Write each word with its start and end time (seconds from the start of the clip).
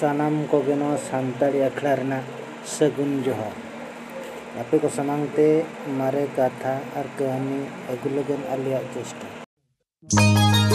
सानाम 0.00 0.44
को 0.46 0.60
सानी 1.00 1.60
अखड़ा 1.60 2.20
सगुन 2.68 3.22
जोहार 3.22 4.58
आपे 4.60 4.78
को 4.78 4.88
समांगते 4.88 5.46
मारे 5.98 6.26
कथा 6.38 6.74
और 6.96 7.10
कहानी 7.18 7.64
अगुलगन 7.94 8.46
आलिया 8.52 8.82
चेष्टा 8.94 10.73